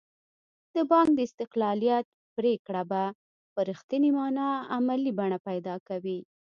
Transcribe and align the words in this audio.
د 0.75 0.75
بانک 0.91 1.09
د 1.15 1.19
استقلالیت 1.27 2.05
پرېکړه 2.37 2.81
به 2.91 3.03
په 3.53 3.59
رښتینې 3.69 4.09
معنا 4.17 4.49
عملي 4.75 5.11
بڼه 5.19 5.37
پیدا 5.47 5.75
کوي. 5.87 6.19